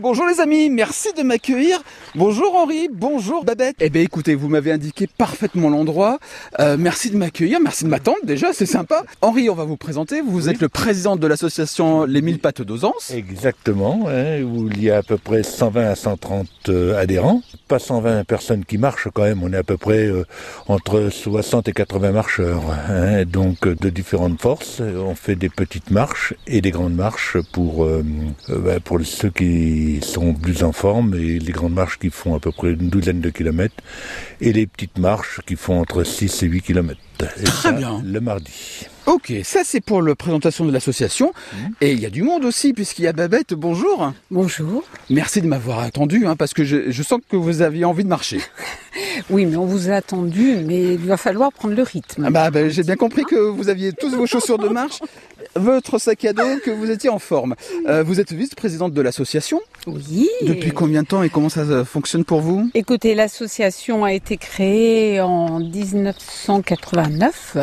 Bonjour 0.00 0.26
les 0.26 0.40
amis, 0.40 0.70
merci 0.70 1.08
de 1.16 1.22
m'accueillir. 1.22 1.82
Bonjour 2.14 2.56
Henri, 2.56 2.88
bonjour 2.92 3.44
Babette. 3.44 3.76
Eh 3.80 3.90
bien 3.90 4.02
écoutez, 4.02 4.34
vous 4.34 4.48
m'avez 4.48 4.72
indiqué 4.72 5.06
parfaitement 5.06 5.70
l'endroit. 5.70 6.18
Euh, 6.58 6.76
merci 6.78 7.10
de 7.10 7.16
m'accueillir, 7.16 7.60
merci 7.60 7.84
de 7.84 7.88
m'attendre 7.88 8.18
déjà, 8.24 8.52
c'est 8.52 8.66
sympa. 8.66 9.04
Henri, 9.22 9.48
on 9.50 9.54
va 9.54 9.64
vous 9.64 9.76
présenter. 9.76 10.20
Vous 10.20 10.48
êtes 10.48 10.60
le 10.60 10.68
président 10.68 11.16
de 11.16 11.26
l'association 11.26 12.04
Les 12.04 12.22
Mille 12.22 12.38
Pattes 12.40 12.62
d'Ozance. 12.62 13.12
Exactement, 13.14 14.06
hein, 14.08 14.42
où 14.42 14.68
il 14.68 14.82
y 14.82 14.90
a 14.90 14.98
à 14.98 15.02
peu 15.02 15.16
près 15.16 15.42
120 15.42 15.90
à 15.90 15.94
130 15.94 16.46
euh, 16.68 16.98
adhérents. 17.00 17.42
Pas 17.68 17.78
120 17.78 18.24
personnes 18.24 18.64
qui 18.64 18.78
marchent 18.78 19.08
quand 19.14 19.22
même, 19.22 19.42
on 19.42 19.52
est 19.52 19.56
à 19.56 19.62
peu 19.64 19.76
près 19.76 20.06
euh, 20.06 20.24
entre 20.68 21.08
60 21.10 21.68
et 21.68 21.72
80 21.72 22.12
marcheurs. 22.12 22.62
hein, 22.88 23.24
donc 23.24 23.66
euh, 23.66 23.74
de 23.80 23.90
différentes 23.90 24.40
forces. 24.40 24.80
On 24.80 25.14
fait 25.14 25.36
des 25.36 25.48
petites 25.48 25.90
marches 25.90 26.34
et 26.46 26.60
des 26.60 26.70
grandes 26.72 26.94
marches 26.96 27.36
pour, 27.52 27.84
euh, 27.84 28.04
euh, 28.50 28.58
bah, 28.58 28.80
pour 28.80 28.98
ceux 29.04 29.30
qui 29.30 29.83
sont 30.02 30.34
plus 30.34 30.62
en 30.62 30.72
forme 30.72 31.14
et 31.14 31.38
les 31.38 31.52
grandes 31.52 31.74
marches 31.74 31.98
qui 31.98 32.10
font 32.10 32.34
à 32.34 32.40
peu 32.40 32.52
près 32.52 32.72
une 32.72 32.88
douzaine 32.88 33.20
de 33.20 33.30
kilomètres 33.30 33.74
et 34.40 34.52
les 34.52 34.66
petites 34.66 34.98
marches 34.98 35.40
qui 35.46 35.56
font 35.56 35.80
entre 35.80 36.04
6 36.04 36.42
et 36.42 36.46
8 36.46 36.62
kilomètres. 36.62 37.00
Et 37.40 37.44
Très 37.44 37.70
ça, 37.70 37.72
bien. 37.72 38.02
Le 38.04 38.20
mardi. 38.20 38.86
Ok, 39.06 39.32
ça 39.44 39.60
c'est 39.64 39.80
pour 39.80 40.02
la 40.02 40.14
présentation 40.14 40.64
de 40.64 40.72
l'association. 40.72 41.32
Et 41.80 41.92
il 41.92 42.00
y 42.00 42.06
a 42.06 42.10
du 42.10 42.22
monde 42.22 42.44
aussi, 42.44 42.72
puisqu'il 42.72 43.02
y 43.02 43.06
a 43.08 43.12
Babette, 43.12 43.54
bonjour. 43.54 44.12
Bonjour. 44.30 44.82
Merci 45.10 45.42
de 45.42 45.46
m'avoir 45.46 45.80
attendu, 45.80 46.26
hein, 46.26 46.36
parce 46.36 46.54
que 46.54 46.64
je, 46.64 46.90
je 46.90 47.02
sens 47.02 47.20
que 47.28 47.36
vous 47.36 47.62
aviez 47.62 47.84
envie 47.84 48.04
de 48.04 48.08
marcher. 48.08 48.40
Oui, 49.30 49.46
mais 49.46 49.56
on 49.56 49.64
vous 49.64 49.90
a 49.90 49.94
attendu, 49.94 50.56
mais 50.66 50.94
il 50.94 50.98
va 50.98 51.16
falloir 51.16 51.52
prendre 51.52 51.74
le 51.74 51.82
rythme. 51.82 52.24
Ah 52.26 52.30
bah, 52.30 52.50
bah, 52.50 52.68
j'ai 52.68 52.82
bien 52.82 52.96
compris 52.96 53.24
que 53.24 53.36
vous 53.36 53.68
aviez 53.68 53.92
tous 53.92 54.10
vos 54.10 54.26
chaussures 54.26 54.58
de 54.58 54.68
marche, 54.68 55.00
votre 55.56 55.98
sac 55.98 56.24
à 56.24 56.32
dos, 56.32 56.58
que 56.64 56.70
vous 56.70 56.90
étiez 56.90 57.10
en 57.10 57.18
forme. 57.18 57.54
Euh, 57.86 58.02
vous 58.02 58.20
êtes 58.20 58.32
vice-présidente 58.32 58.92
de 58.92 59.02
l'association. 59.02 59.60
Oui. 59.86 60.28
Depuis 60.42 60.70
combien 60.72 61.02
de 61.02 61.08
temps 61.08 61.22
et 61.22 61.28
comment 61.28 61.48
ça 61.48 61.60
euh, 61.60 61.84
fonctionne 61.84 62.24
pour 62.24 62.40
vous? 62.40 62.70
Écoutez, 62.74 63.14
l'association 63.14 64.04
a 64.04 64.12
été 64.12 64.36
créée 64.36 65.20
en 65.20 65.60
1989 65.60 67.56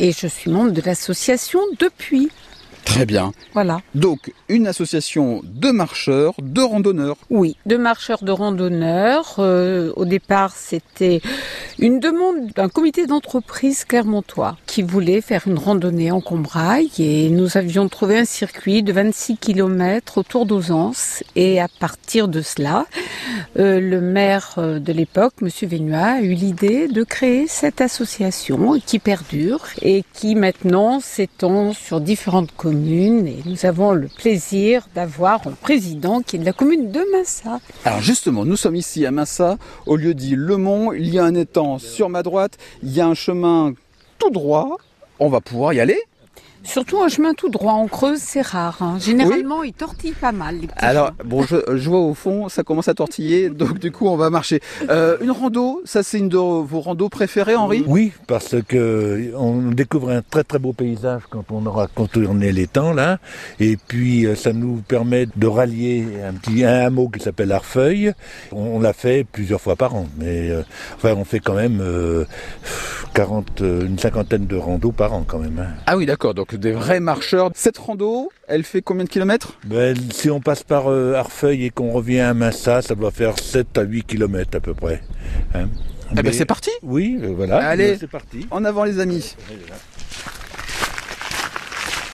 et 0.00 0.12
je 0.12 0.26
suis 0.26 0.50
membre 0.50 0.72
de 0.72 0.82
l'association 0.82 1.60
depuis. 1.78 2.30
Très 2.86 3.04
bien. 3.04 3.32
Voilà. 3.52 3.80
Donc, 3.96 4.32
une 4.48 4.68
association 4.68 5.42
de 5.42 5.70
marcheurs, 5.70 6.34
de 6.40 6.62
randonneurs. 6.62 7.16
Oui, 7.30 7.56
de 7.66 7.76
marcheurs 7.76 8.22
de 8.22 8.30
randonneurs. 8.30 9.34
Euh, 9.40 9.92
au 9.96 10.04
départ, 10.04 10.54
c'était 10.54 11.20
une 11.78 12.00
demande 12.00 12.52
d'un 12.54 12.70
comité 12.70 13.06
d'entreprise 13.06 13.84
clermontois 13.84 14.56
qui 14.66 14.80
voulait 14.80 15.20
faire 15.20 15.42
une 15.46 15.58
randonnée 15.58 16.10
en 16.10 16.22
Combraille 16.22 16.90
et 16.98 17.28
nous 17.28 17.58
avions 17.58 17.88
trouvé 17.88 18.18
un 18.18 18.24
circuit 18.24 18.82
de 18.82 18.92
26 18.92 19.36
km 19.36 20.18
autour 20.18 20.46
d'Ozance 20.46 21.22
et 21.34 21.60
à 21.60 21.68
partir 21.68 22.28
de 22.28 22.40
cela, 22.40 22.86
euh, 23.58 23.78
le 23.78 24.00
maire 24.00 24.54
euh, 24.56 24.78
de 24.78 24.92
l'époque, 24.92 25.34
Monsieur 25.42 25.68
Vénua, 25.68 26.12
a 26.14 26.20
eu 26.20 26.32
l'idée 26.32 26.88
de 26.88 27.04
créer 27.04 27.46
cette 27.46 27.82
association 27.82 28.80
qui 28.84 28.98
perdure 28.98 29.60
et 29.82 30.02
qui 30.14 30.34
maintenant 30.34 31.00
s'étend 31.00 31.74
sur 31.74 32.00
différentes 32.00 32.56
communes 32.56 33.26
et 33.26 33.42
nous 33.44 33.66
avons 33.66 33.92
le 33.92 34.08
plaisir 34.08 34.88
d'avoir 34.94 35.46
un 35.46 35.52
président 35.52 36.22
qui 36.22 36.36
est 36.36 36.38
de 36.38 36.44
la 36.46 36.54
commune 36.54 36.90
de 36.90 37.00
Massa. 37.12 37.60
Alors 37.84 38.00
justement, 38.00 38.46
nous 38.46 38.56
sommes 38.56 38.76
ici 38.76 39.04
à 39.04 39.10
Massa, 39.10 39.58
au 39.84 39.96
lieu 39.96 40.14
dit 40.14 40.36
Le 40.36 40.56
Mont. 40.56 40.92
Il 40.94 41.12
y 41.12 41.18
a 41.18 41.24
un 41.24 41.34
étang 41.34 41.65
sur 41.78 42.08
ma 42.08 42.22
droite, 42.22 42.58
il 42.82 42.92
y 42.92 43.00
a 43.00 43.06
un 43.06 43.14
chemin 43.14 43.74
tout 44.18 44.30
droit. 44.30 44.78
On 45.18 45.28
va 45.28 45.40
pouvoir 45.40 45.72
y 45.72 45.80
aller. 45.80 46.00
Surtout 46.66 47.00
un 47.02 47.08
chemin 47.08 47.32
tout 47.32 47.48
droit 47.48 47.72
en 47.72 47.86
creuse, 47.86 48.18
c'est 48.20 48.42
rare. 48.42 48.76
hein. 48.80 48.98
Généralement, 49.00 49.62
il 49.62 49.72
tortille 49.72 50.12
pas 50.12 50.32
mal. 50.32 50.56
les 50.60 50.66
petits 50.66 50.84
Alors, 50.84 51.06
chemins. 51.08 51.16
bon, 51.24 51.42
je, 51.42 51.56
je 51.76 51.88
vois 51.88 52.00
au 52.00 52.12
fond, 52.14 52.48
ça 52.48 52.62
commence 52.64 52.88
à 52.88 52.94
tortiller, 52.94 53.48
donc 53.62 53.78
du 53.78 53.92
coup, 53.92 54.08
on 54.08 54.16
va 54.16 54.30
marcher. 54.30 54.60
Euh, 54.90 55.16
une 55.20 55.30
rando, 55.30 55.80
ça 55.84 56.02
c'est 56.02 56.18
une 56.18 56.28
de 56.28 56.36
vos 56.36 56.80
randos 56.80 57.08
préférées, 57.08 57.54
Henri? 57.56 57.84
Oui, 57.86 58.12
parce 58.26 58.56
que 58.66 59.32
on 59.36 59.70
découvre 59.70 60.10
un 60.10 60.22
très 60.22 60.42
très 60.44 60.58
beau 60.58 60.72
paysage 60.72 61.22
quand 61.30 61.44
on 61.50 61.64
aura 61.66 61.86
contourné 61.86 62.50
l'étang 62.52 62.92
là, 62.92 63.18
et 63.60 63.76
puis 63.76 64.26
euh, 64.26 64.34
ça 64.34 64.52
nous 64.52 64.82
permet 64.88 65.26
de 65.36 65.46
rallier 65.46 66.04
un 66.28 66.32
petit 66.34 66.64
un 66.64 66.86
hameau 66.86 67.08
qui 67.08 67.20
s'appelle 67.20 67.52
Arfeuil. 67.52 68.12
On, 68.52 68.76
on 68.76 68.80
l'a 68.80 68.92
fait 68.92 69.24
plusieurs 69.30 69.60
fois 69.60 69.76
par 69.76 69.94
an, 69.94 70.06
mais 70.18 70.50
euh, 70.50 70.62
enfin 70.96 71.14
on 71.16 71.24
fait 71.24 71.38
quand 71.40 71.54
même 71.54 71.78
euh, 71.80 72.24
40, 73.14 73.60
euh, 73.62 73.86
une 73.86 73.98
cinquantaine 73.98 74.46
de 74.46 74.56
randos 74.56 74.92
par 74.92 75.12
an 75.12 75.24
quand 75.26 75.38
même. 75.38 75.58
hein. 75.58 75.74
Ah 75.86 75.96
oui, 75.96 76.06
d'accord, 76.06 76.34
donc 76.34 76.54
des 76.56 76.72
vrais 76.72 77.00
marcheurs. 77.00 77.50
Cette 77.54 77.78
rando, 77.78 78.30
elle 78.48 78.62
fait 78.64 78.82
combien 78.82 79.04
de 79.04 79.08
kilomètres? 79.08 79.58
Ben, 79.64 79.96
si 80.12 80.30
on 80.30 80.40
passe 80.40 80.62
par 80.62 80.90
euh, 80.90 81.14
Arfeuil 81.14 81.64
et 81.64 81.70
qu'on 81.70 81.90
revient 81.92 82.20
à 82.20 82.34
Massa, 82.34 82.82
ça 82.82 82.94
doit 82.94 83.10
faire 83.10 83.38
7 83.38 83.78
à 83.78 83.82
8 83.82 84.04
kilomètres 84.04 84.56
à 84.56 84.60
peu 84.60 84.74
près. 84.74 85.00
hein. 85.54 85.68
Eh 86.16 86.22
ben 86.22 86.32
c'est 86.32 86.44
parti 86.44 86.70
Oui, 86.84 87.18
euh, 87.20 87.32
voilà. 87.36 87.56
Allez. 87.66 87.96
c'est 87.98 88.06
parti. 88.08 88.46
En 88.52 88.64
avant 88.64 88.84
les 88.84 89.00
amis. 89.00 89.34